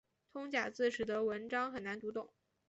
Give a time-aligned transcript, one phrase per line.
[0.33, 2.31] 通假字使得文章很难读懂。